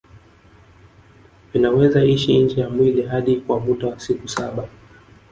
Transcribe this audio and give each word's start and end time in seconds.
Vinaweza 1.53 2.05
ishi 2.05 2.37
nje 2.39 2.61
ya 2.61 2.69
mwili 2.69 3.01
hadi 3.01 3.35
kwa 3.35 3.59
muda 3.59 3.87
wa 3.87 3.99
siku 3.99 4.27
saba 4.29 4.67